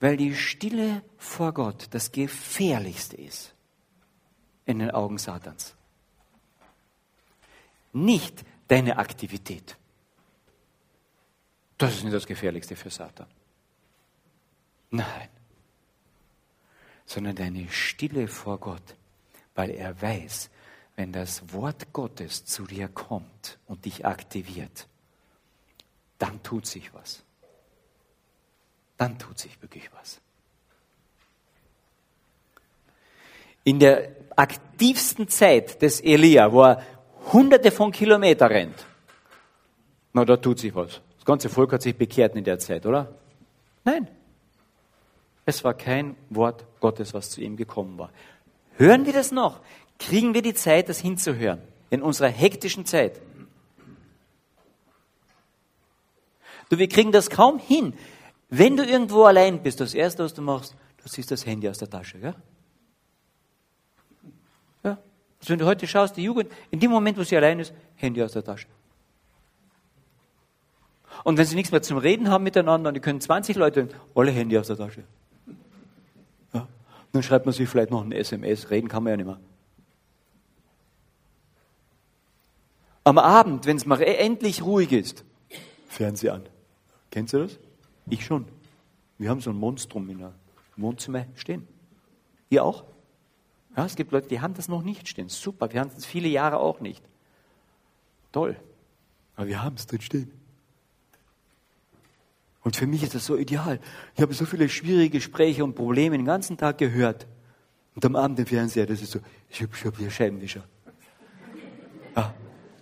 [0.00, 3.54] Weil die Stille vor Gott das Gefährlichste ist
[4.66, 5.74] in den Augen Satans.
[7.92, 9.76] Nicht deine Aktivität.
[11.78, 13.26] Das ist nicht das Gefährlichste für Satan.
[14.90, 15.28] Nein.
[17.06, 18.96] Sondern deine Stille vor Gott,
[19.54, 20.50] weil er weiß,
[20.96, 24.86] wenn das Wort Gottes zu dir kommt und dich aktiviert,
[26.18, 27.22] dann tut sich was.
[28.96, 30.20] Dann tut sich wirklich was.
[33.64, 36.82] In der aktivsten Zeit des Elia, wo er
[37.32, 38.86] hunderte von Kilometern rennt,
[40.12, 41.00] na, da tut sich was.
[41.16, 43.12] Das ganze Volk hat sich bekehrt in der Zeit, oder?
[43.84, 44.06] Nein.
[45.46, 48.10] Es war kein Wort Gottes, was zu ihm gekommen war.
[48.76, 49.60] Hören wir das noch?
[49.98, 51.60] Kriegen wir die Zeit, das hinzuhören?
[51.90, 53.20] In unserer hektischen Zeit.
[56.70, 57.94] Du, wir kriegen das kaum hin.
[58.48, 61.78] Wenn du irgendwo allein bist, das Erste, was du machst, du ziehst das Handy aus
[61.78, 62.34] der Tasche, gell?
[65.44, 68.22] Also wenn du heute schaust, die Jugend, in dem Moment, wo sie allein ist, Handy
[68.22, 68.66] aus der Tasche.
[71.22, 74.30] Und wenn sie nichts mehr zum Reden haben miteinander, und die können 20 Leute, alle
[74.30, 75.04] Handy aus der Tasche.
[77.14, 79.38] Dann schreibt man sich vielleicht noch ein SMS, reden kann man ja nicht mehr.
[83.04, 85.24] Am Abend, wenn es mal endlich ruhig ist,
[85.86, 86.48] Fernseher an.
[87.12, 87.60] Kennst du das?
[88.10, 88.46] Ich schon.
[89.16, 90.34] Wir haben so ein Monstrum in der
[90.76, 91.68] Wohnzimmer stehen.
[92.50, 92.82] Ihr auch?
[93.76, 95.28] Ja, es gibt Leute, die haben das noch nicht stehen.
[95.28, 97.04] Super, wir haben es viele Jahre auch nicht.
[98.32, 98.56] Toll.
[99.36, 100.32] Aber wir haben es drin stehen.
[102.64, 103.78] Und für mich ist das so ideal.
[104.16, 107.26] Ich habe so viele schwierige Gespräche und Probleme den ganzen Tag gehört.
[107.94, 110.64] Und am Abend im Fernseher, das ist so, ich habe hab hier Scheibenwischer.
[112.16, 112.34] Ja,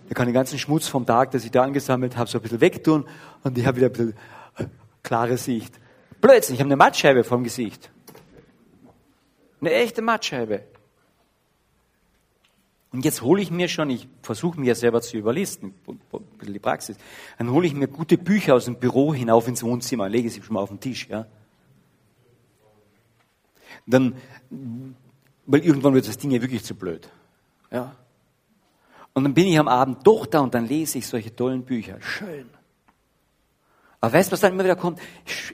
[0.07, 2.61] da kann den ganzen Schmutz vom Tag, das ich da angesammelt habe, so ein bisschen
[2.61, 3.05] wegtun
[3.43, 4.13] und ich habe wieder ein bisschen
[4.57, 4.65] äh,
[5.03, 5.79] klare Sicht.
[6.21, 7.91] Plötzlich, ich habe eine Mattscheibe vom Gesicht.
[9.59, 10.63] Eine echte Mattscheibe.
[12.93, 15.73] Und jetzt hole ich mir schon, ich versuche mir ja selber zu überlisten,
[16.41, 16.95] die Praxis,
[17.39, 20.53] dann hole ich mir gute Bücher aus dem Büro hinauf ins Wohnzimmer, lege sie schon
[20.53, 21.25] mal auf den Tisch, ja.
[23.87, 24.15] Dann,
[25.47, 27.09] weil irgendwann wird das Ding ja wirklich zu blöd,
[27.71, 27.95] ja.
[29.13, 31.99] Und dann bin ich am Abend doch da und dann lese ich solche tollen Bücher.
[31.99, 32.47] Schön.
[34.01, 34.99] Aber weißt du, was dann immer wieder kommt?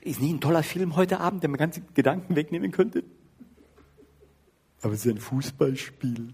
[0.02, 3.04] Ist nicht ein toller Film heute Abend, der mir ganze Gedanken wegnehmen könnte?
[4.82, 6.34] Aber es ist ein Fußballspiel.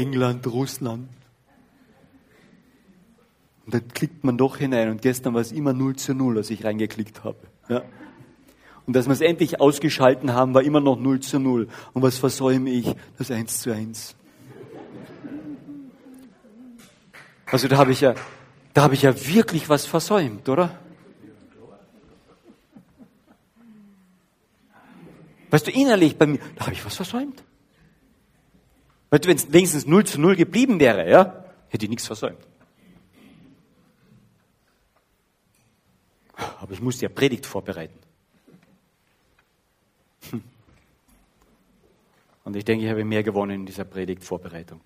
[0.00, 1.08] England, Russland.
[3.66, 6.50] Und dann klickt man doch hinein und gestern war es immer 0 zu 0, als
[6.50, 7.38] ich reingeklickt habe.
[7.68, 7.82] Ja.
[8.86, 11.68] Und dass wir es endlich ausgeschalten haben, war immer noch 0 zu 0.
[11.92, 12.92] Und was versäume ich?
[13.18, 14.16] Das 1 zu 1.
[17.46, 18.14] Also da habe ich ja,
[18.74, 20.78] da habe ich ja wirklich was versäumt, oder?
[25.50, 27.42] Weißt du, innerlich bei mir, da habe ich was versäumt.
[29.10, 32.46] Wenn es wenigstens 0 zu 0 geblieben wäre, ja, hätte ich nichts versäumt.
[36.60, 37.98] Aber ich musste ja Predigt vorbereiten.
[40.30, 40.42] Hm.
[42.44, 44.80] Und ich denke, ich habe mehr gewonnen in dieser Predigtvorbereitung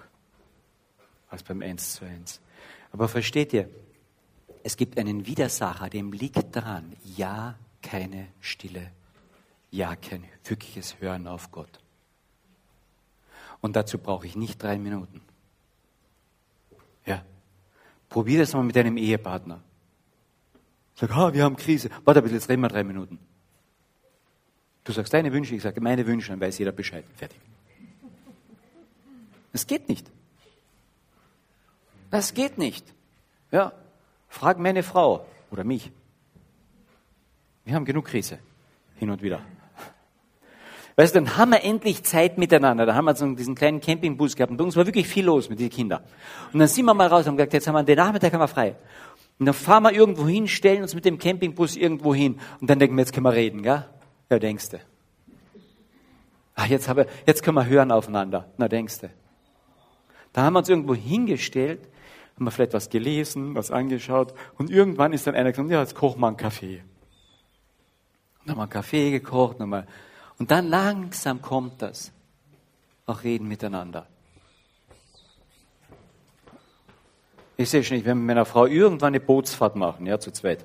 [1.28, 2.40] als beim 1 zu 1.
[2.92, 3.68] Aber versteht ihr,
[4.62, 8.90] es gibt einen Widersacher, dem liegt daran, ja, keine Stille,
[9.70, 11.83] ja, kein wirkliches Hören auf Gott.
[13.64, 15.22] Und dazu brauche ich nicht drei Minuten.
[17.06, 17.24] Ja.
[18.10, 19.62] Probier das mal mit deinem Ehepartner.
[20.96, 21.88] Sag, ha, wir haben Krise.
[22.04, 23.18] Warte ein bisschen, jetzt reden wir drei Minuten.
[24.84, 27.06] Du sagst deine Wünsche, ich sage meine Wünsche, dann weiß jeder Bescheid.
[27.16, 27.40] Fertig.
[29.54, 30.10] Das geht nicht.
[32.10, 32.84] Das geht nicht.
[33.50, 33.72] Ja.
[34.28, 35.90] Frag meine Frau oder mich.
[37.64, 38.38] Wir haben genug Krise.
[38.96, 39.40] Hin und wieder.
[40.96, 42.86] Weißt du, dann haben wir endlich Zeit miteinander.
[42.86, 44.52] Da haben wir so diesen kleinen Campingbus gehabt.
[44.52, 46.04] Und bei uns war wirklich viel los mit diesen Kindern.
[46.52, 48.40] Und dann sind wir mal raus und haben gesagt, jetzt haben wir den Nachmittag haben
[48.40, 48.76] wir frei.
[49.38, 52.38] Und dann fahren wir irgendwo hin, stellen uns mit dem Campingbus irgendwo hin.
[52.60, 53.84] Und dann denken wir, jetzt können wir reden, gell?
[54.30, 54.80] Ja, denkst du.
[56.54, 58.48] Ach, jetzt, habe, jetzt können wir hören aufeinander.
[58.56, 59.10] Na, denkst du.
[60.32, 61.88] Da haben wir uns irgendwo hingestellt,
[62.36, 64.34] haben wir vielleicht was gelesen, was angeschaut.
[64.56, 66.82] Und irgendwann ist dann einer gesagt, ja, jetzt kochen wir einen Kaffee.
[68.40, 69.86] Und dann haben wir einen Kaffee gekocht, wir
[70.38, 72.12] und dann langsam kommt das.
[73.06, 74.06] Auch reden miteinander.
[77.56, 80.64] Ich sehe schon, ich werde mit meiner Frau irgendwann eine Bootsfahrt machen, ja, zu zweit.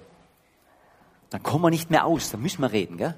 [1.29, 3.15] Dann kommen wir nicht mehr aus, dann müssen wir reden, gell?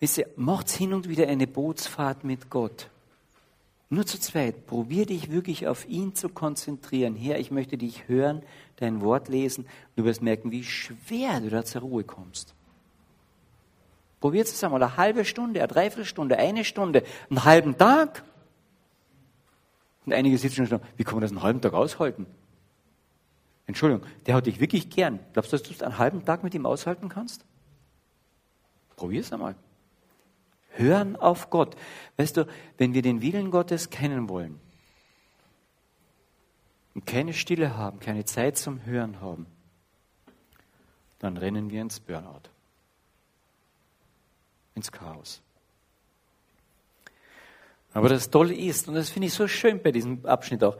[0.00, 2.88] Wisst ihr, macht's hin und wieder eine Bootsfahrt mit Gott.
[3.90, 4.66] Nur zu zweit.
[4.66, 7.16] Probier dich wirklich auf ihn zu konzentrieren.
[7.16, 8.42] Herr, ich möchte dich hören,
[8.76, 9.66] dein Wort lesen.
[9.96, 12.54] Du wirst merken, wie schwer du da zur Ruhe kommst.
[14.20, 18.24] Probiert es einmal eine halbe Stunde, eine Dreiviertelstunde, eine Stunde, einen halben Tag.
[20.06, 22.26] Und einige sitzen schon, wie kann man das einen halben Tag aushalten?
[23.66, 25.20] Entschuldigung, der hat dich wirklich gern.
[25.34, 27.44] Glaubst du, dass du es einen halben Tag mit ihm aushalten kannst?
[28.96, 29.54] Probier es einmal.
[30.70, 31.76] Hören auf Gott.
[32.16, 32.46] Weißt du,
[32.78, 34.58] wenn wir den Willen Gottes kennen wollen
[36.94, 39.46] und keine Stille haben, keine Zeit zum Hören haben,
[41.18, 42.50] dann rennen wir ins Burnout
[44.78, 45.42] ins Chaos.
[47.92, 50.76] Aber das Tolle ist, und das finde ich so schön bei diesem Abschnitt auch,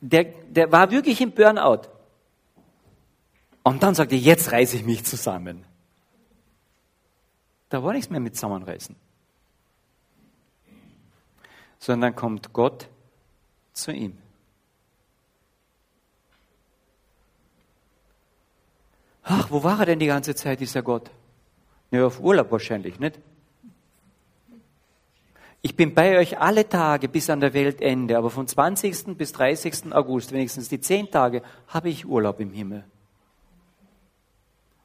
[0.00, 1.88] der, der war wirklich im Burnout.
[3.62, 5.64] Und dann sagt er, jetzt reiße ich mich zusammen.
[7.68, 8.96] Da war nichts mehr mit Zusammenreißen.
[11.78, 12.88] Sondern kommt Gott
[13.72, 14.18] zu ihm.
[19.22, 21.10] Ach, wo war er denn die ganze Zeit, dieser Gott?
[21.92, 23.20] Ja, auf Urlaub wahrscheinlich, nicht?
[25.64, 29.16] ich bin bei euch alle Tage bis an der Weltende, aber vom 20.
[29.16, 29.92] bis 30.
[29.94, 32.84] August, wenigstens die zehn Tage, habe ich Urlaub im Himmel.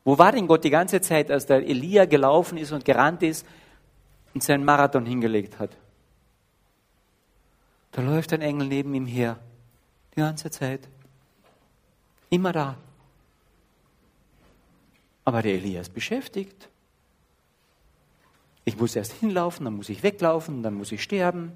[0.05, 3.45] Wo war denn Gott die ganze Zeit, als der Elia gelaufen ist und gerannt ist
[4.35, 5.75] und seinen Marathon hingelegt hat?
[7.91, 9.39] Da läuft ein Engel neben ihm her.
[10.15, 10.87] Die ganze Zeit.
[12.29, 12.77] Immer da.
[15.25, 16.69] Aber der Elia ist beschäftigt.
[18.67, 21.53] Ich muss erst hinlaufen, dann muss ich weglaufen, dann muss ich sterben.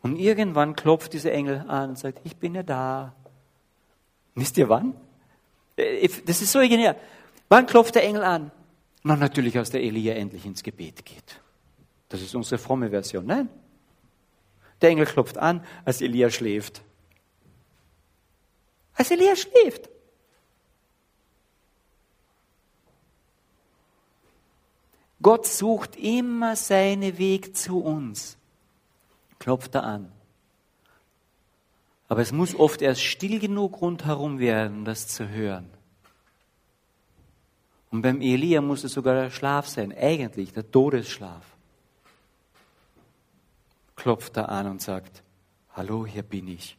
[0.00, 3.16] Und irgendwann klopft dieser Engel an und sagt, ich bin ja da.
[4.36, 4.94] Wisst ihr wann?
[5.74, 6.94] Äh, das ist so genial.
[7.48, 8.52] Wann klopft der Engel an?
[9.02, 11.40] Na, natürlich, als der Elia endlich ins Gebet geht.
[12.08, 13.26] Das ist unsere fromme Version.
[13.26, 13.48] Nein.
[14.80, 16.80] Der Engel klopft an, als Elia schläft.
[18.94, 19.88] Als Elia schläft.
[25.22, 28.38] Gott sucht immer seinen Weg zu uns.
[29.38, 30.12] Klopft er an.
[32.08, 35.70] Aber es muss oft erst still genug rundherum werden, das zu hören.
[37.90, 41.44] Und beim Elia muss es sogar der Schlaf sein, eigentlich der Todesschlaf.
[43.96, 45.22] Klopft er an und sagt,
[45.74, 46.76] hallo, hier bin ich.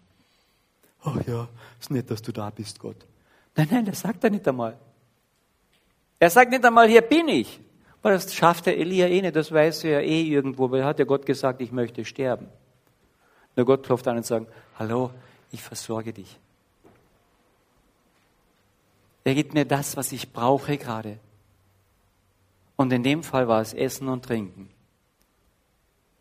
[1.04, 1.48] Ach ja,
[1.80, 3.06] ist nett, dass du da bist, Gott.
[3.56, 4.78] Nein, nein, das sagt er nicht einmal.
[6.20, 7.60] Er sagt nicht einmal, hier bin ich.
[8.02, 11.06] Aber das schafft der Elia eh nicht, das weiß er eh irgendwo, weil hat ja
[11.06, 12.48] Gott gesagt, ich möchte sterben.
[13.56, 15.12] Nur Gott klopft an und sagt, hallo,
[15.52, 16.40] ich versorge dich.
[19.24, 21.20] Er gibt mir das, was ich brauche gerade.
[22.76, 24.70] Und in dem Fall war es Essen und Trinken.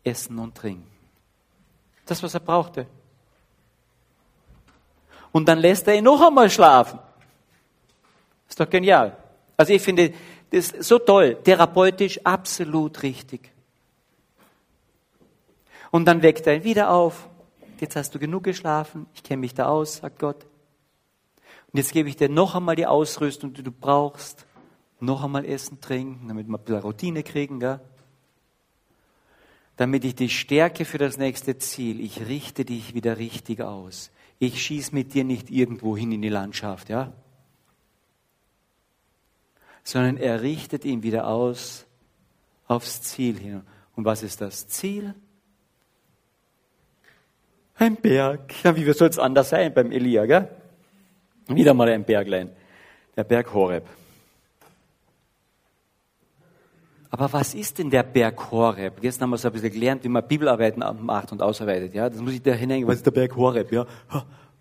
[0.03, 0.87] Essen und Trinken.
[2.05, 2.85] Das, was er brauchte.
[5.31, 6.99] Und dann lässt er ihn noch einmal schlafen.
[8.47, 9.17] Ist doch genial.
[9.57, 10.13] Also ich finde
[10.51, 13.51] das so toll, therapeutisch absolut richtig.
[15.89, 17.27] Und dann weckt er ihn wieder auf
[17.81, 20.45] jetzt hast du genug geschlafen, ich kenne mich da aus, sagt Gott.
[21.73, 24.45] Und jetzt gebe ich dir noch einmal die Ausrüstung, die du brauchst.
[24.99, 27.79] Noch einmal essen, trinken, damit wir ein bisschen Routine kriegen, gell?
[29.77, 32.01] Damit ich dich stärke für das nächste Ziel.
[32.01, 34.11] Ich richte dich wieder richtig aus.
[34.37, 37.11] Ich schieße mit dir nicht irgendwo hin in die Landschaft, ja?
[39.83, 41.85] Sondern er richtet ihn wieder aus
[42.67, 43.61] aufs Ziel hin.
[43.95, 45.13] Und was ist das Ziel?
[47.75, 48.63] Ein Berg.
[48.63, 50.47] Ja, wie soll es anders sein beim Elia, gell?
[51.47, 52.51] Wieder mal ein Berglein.
[53.15, 53.85] Der Berg Horeb.
[57.09, 59.01] Aber was ist denn der Berg Horeb?
[59.01, 61.93] Gestern haben wir so ein bisschen gelernt, wie man Bibelarbeiten macht und ausarbeitet.
[61.93, 62.87] Ja, das muss ich da hinhängen.
[62.87, 63.69] Was ist der Berg Horeb?
[63.71, 63.85] Ja,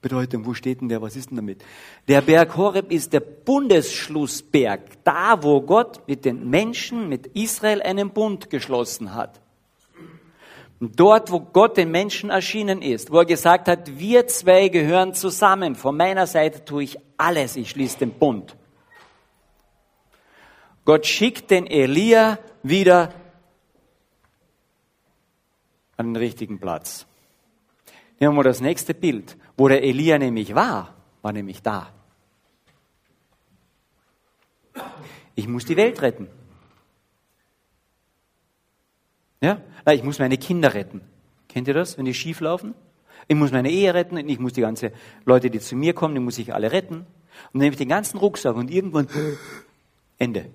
[0.03, 1.03] Bedeutung, wo steht denn der?
[1.03, 1.63] Was ist denn damit?
[2.09, 4.81] Der Berg Horeb ist der Bundesschlussberg.
[5.05, 9.41] Da, wo Gott mit den Menschen, mit Israel einen Bund geschlossen hat.
[10.81, 15.75] Dort, wo Gott den Menschen erschienen ist, wo er gesagt hat, wir zwei gehören zusammen.
[15.75, 17.57] Von meiner Seite tue ich alles.
[17.57, 18.57] Ich schließe den Bund.
[20.87, 23.13] Gott schickt den Elia wieder
[25.99, 27.05] an den richtigen Platz.
[28.19, 29.37] Nehmen wir das nächste Bild.
[29.61, 31.93] Wo der Elia nämlich war, war nämlich da.
[35.35, 36.29] Ich muss die Welt retten.
[39.43, 39.61] Ja?
[39.93, 41.03] Ich muss meine Kinder retten.
[41.47, 42.75] Kennt ihr das, wenn die schief laufen?
[43.29, 44.93] Ich muss meine Ehe retten ich muss die ganzen
[45.27, 47.01] Leute, die zu mir kommen, die muss ich alle retten.
[47.01, 47.07] Und
[47.53, 49.09] dann nehme ich den ganzen Rucksack und irgendwann
[50.17, 50.47] Ende.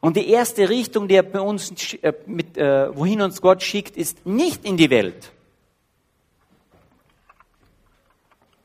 [0.00, 3.96] Und die erste Richtung, die er bei uns, äh, mit, äh, wohin uns Gott schickt,
[3.96, 5.32] ist nicht in die Welt,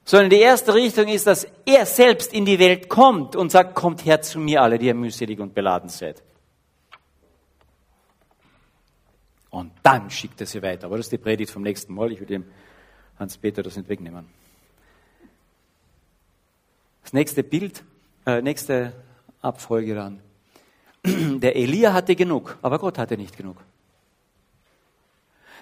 [0.05, 4.05] sondern die erste Richtung ist, dass er selbst in die Welt kommt und sagt, kommt
[4.05, 6.21] her zu mir alle, die ihr mühselig und beladen seid.
[9.49, 10.87] Und dann schickt er sie weiter.
[10.87, 12.11] Aber das ist die Predigt vom nächsten Mal.
[12.11, 12.45] Ich will dem
[13.19, 14.27] Hans-Peter das nicht wegnehmen.
[17.03, 17.83] Das nächste Bild,
[18.25, 18.93] äh, nächste
[19.41, 20.21] Abfolge dann.
[21.05, 23.57] Der Elia hatte genug, aber Gott hatte nicht genug.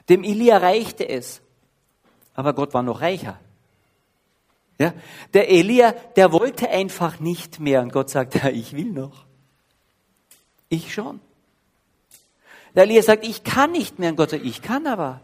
[0.09, 1.41] Dem Elia reichte es,
[2.33, 3.39] aber Gott war noch reicher.
[4.81, 4.93] Ja?
[5.33, 7.81] Der Elia, der wollte einfach nicht mehr.
[7.81, 9.25] Und Gott sagt, ja, ich will noch.
[10.69, 11.19] Ich schon.
[12.73, 14.09] Der Elia sagt, ich kann nicht mehr.
[14.09, 15.21] Und Gott sagt, ich kann aber.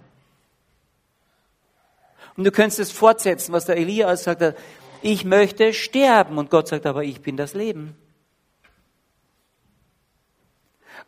[2.36, 4.56] Und du könntest es fortsetzen, was der Elia sagt,
[5.02, 6.38] ich möchte sterben.
[6.38, 7.96] Und Gott sagt, aber ich bin das Leben.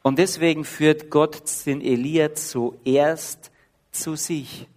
[0.02, 3.52] Und deswegen führt Gott den Elia zuerst
[3.92, 4.68] zu sich.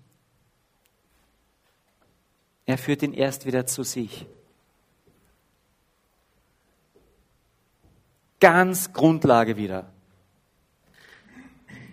[2.67, 4.27] Er führt ihn erst wieder zu sich.
[8.41, 9.93] Ganz Grundlage wieder.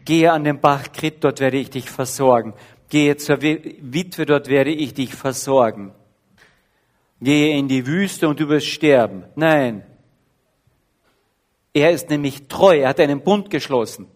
[0.06, 2.56] Gehe an den Bach Krit, dort werde ich dich versorgen.
[2.90, 5.94] Gehe zur Witwe, dort werde ich dich versorgen.
[7.22, 9.26] Gehe in die Wüste und du wirst sterben.
[9.36, 9.84] Nein.
[11.80, 12.80] Er ist nämlich treu.
[12.80, 14.08] Er hat einen Bund geschlossen.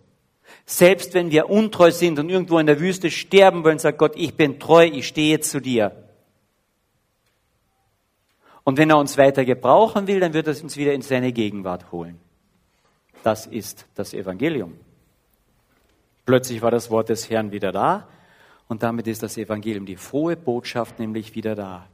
[0.66, 4.36] Selbst wenn wir untreu sind und irgendwo in der Wüste sterben wollen, sagt Gott, ich
[4.36, 5.96] bin treu, ich stehe zu dir.
[8.64, 11.92] Und wenn er uns weiter gebrauchen will, dann wird er uns wieder in seine Gegenwart
[11.92, 12.20] holen.
[13.24, 14.78] Das ist das Evangelium.
[16.26, 18.08] Plötzlich war das Wort des Herrn wieder da
[18.68, 21.88] und damit ist das Evangelium, die frohe Botschaft nämlich wieder da.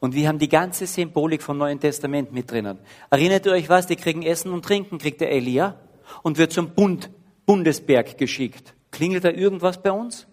[0.00, 2.78] Und wir haben die ganze Symbolik vom Neuen Testament mit drinnen.
[3.10, 3.86] Erinnert ihr euch was?
[3.86, 5.80] Die kriegen Essen und Trinken, kriegt der Elia
[6.22, 7.10] und wird zum Bund,
[7.46, 8.74] Bundesberg geschickt.
[8.90, 10.26] Klingelt da irgendwas bei uns?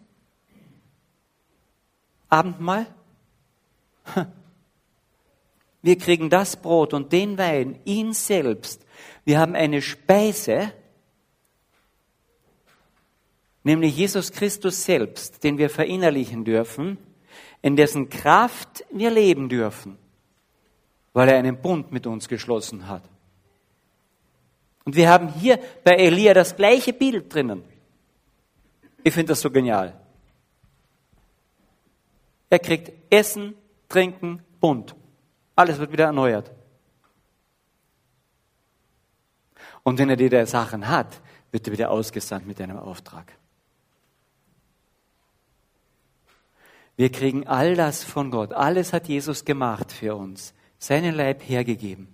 [2.29, 2.87] Abendmahl?
[5.81, 8.85] Wir kriegen das Brot und den Wein, ihn selbst.
[9.25, 10.73] Wir haben eine Speise,
[13.63, 16.97] nämlich Jesus Christus selbst, den wir verinnerlichen dürfen,
[17.61, 19.97] in dessen Kraft wir leben dürfen,
[21.13, 23.03] weil er einen Bund mit uns geschlossen hat.
[24.83, 27.63] Und wir haben hier bei Elia das gleiche Bild drinnen.
[29.03, 29.99] Ich finde das so genial.
[32.49, 33.55] Er kriegt Essen,
[33.87, 34.95] Trinken, Bund.
[35.55, 36.51] Alles wird wieder erneuert.
[39.83, 41.21] Und wenn er die Sachen hat,
[41.51, 43.33] wird er wieder ausgesandt mit einem Auftrag.
[47.01, 48.53] Wir kriegen all das von Gott.
[48.53, 50.53] Alles hat Jesus gemacht für uns.
[50.77, 52.07] Seinen Leib hergegeben.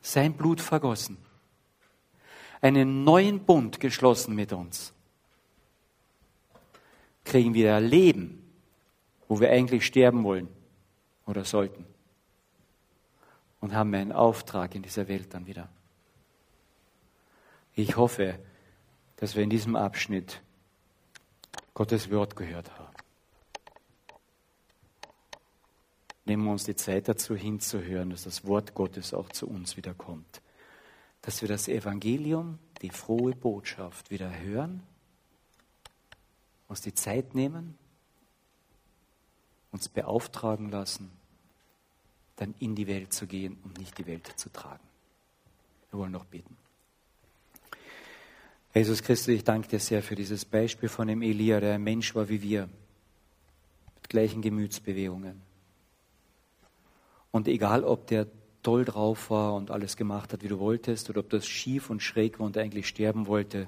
[0.00, 1.18] Sein Blut vergossen.
[2.62, 4.94] Einen neuen Bund geschlossen mit uns.
[7.26, 8.42] Kriegen wir Leben,
[9.28, 10.48] wo wir eigentlich sterben wollen
[11.26, 11.84] oder sollten
[13.60, 15.68] und haben einen Auftrag in dieser Welt dann wieder.
[17.74, 18.38] Ich hoffe,
[19.16, 20.40] dass wir in diesem Abschnitt
[21.74, 22.91] Gottes Wort gehört haben.
[26.32, 29.92] Nehmen wir uns die Zeit dazu hinzuhören, dass das Wort Gottes auch zu uns wieder
[29.92, 30.40] kommt.
[31.20, 34.82] Dass wir das Evangelium, die frohe Botschaft wieder hören,
[36.68, 37.76] uns die Zeit nehmen,
[39.72, 41.10] uns beauftragen lassen
[42.36, 44.88] dann in die Welt zu gehen und nicht die Welt zu tragen.
[45.90, 46.56] Wir wollen noch beten.
[48.72, 52.14] Jesus Christus, ich danke dir sehr für dieses Beispiel von dem Elia, der ein Mensch
[52.14, 52.70] war wie wir,
[53.96, 55.51] mit gleichen Gemütsbewegungen.
[57.32, 58.28] Und egal, ob der
[58.62, 62.02] toll drauf war und alles gemacht hat, wie du wolltest, oder ob das schief und
[62.02, 63.66] schräg war und eigentlich sterben wollte,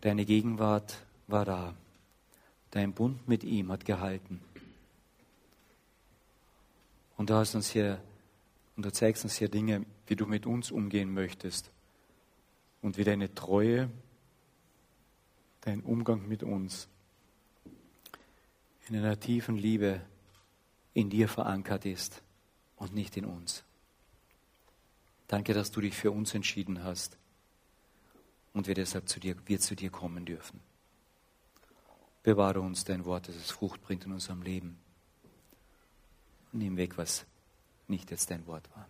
[0.00, 0.96] deine Gegenwart
[1.26, 1.74] war da.
[2.70, 4.40] Dein Bund mit ihm hat gehalten.
[7.16, 8.00] Und du hast uns hier,
[8.76, 11.70] und du zeigst uns hier Dinge, wie du mit uns umgehen möchtest.
[12.80, 13.90] Und wie deine Treue,
[15.60, 16.88] dein Umgang mit uns
[18.88, 20.00] in einer tiefen Liebe
[20.94, 22.22] in dir verankert ist
[22.82, 23.62] und nicht in uns.
[25.28, 27.16] Danke, dass du dich für uns entschieden hast
[28.52, 30.58] und wir deshalb zu dir, wir zu dir kommen dürfen.
[32.24, 34.80] Bewahre uns dein Wort, dass es Frucht bringt in unserem Leben.
[36.50, 37.24] Nimm weg, was
[37.86, 38.88] nicht jetzt dein Wort war.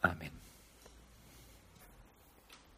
[0.00, 0.37] Amen.